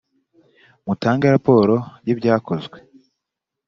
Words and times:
mutange 0.85 1.25
raporo 1.35 1.75
y’ibyakozwe. 2.05 2.77